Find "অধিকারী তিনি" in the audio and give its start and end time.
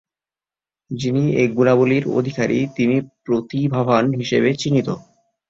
2.19-2.95